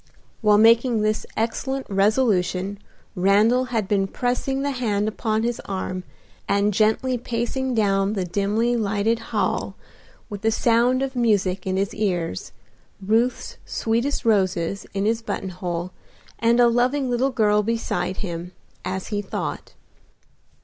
While 0.41 0.57
making 0.57 1.03
this 1.03 1.27
excellent 1.37 1.85
resolution 1.87 2.79
Randal 3.13 3.65
had 3.65 3.87
been 3.87 4.07
pressing 4.07 4.63
the 4.63 4.71
hand 4.71 5.07
upon 5.07 5.43
his 5.43 5.59
arm 5.65 6.05
and 6.49 6.73
gently 6.73 7.19
pacing 7.19 7.75
down 7.75 8.13
the 8.13 8.25
dimly 8.25 8.75
lighted 8.75 9.19
hall 9.29 9.75
with 10.27 10.41
the 10.41 10.49
sound 10.49 11.03
of 11.03 11.15
music 11.15 11.67
in 11.67 11.77
his 11.77 11.93
ears, 11.93 12.51
Ruth's 12.99 13.57
sweetest 13.63 14.25
roses 14.25 14.87
in 14.95 15.05
his 15.05 15.21
button 15.21 15.49
hole, 15.49 15.91
and 16.39 16.59
a 16.59 16.67
loving 16.67 17.07
little 17.07 17.29
girl 17.29 17.61
beside 17.61 18.17
him, 18.25 18.53
as 18.83 19.09
he 19.09 19.21
thought. 19.21 19.75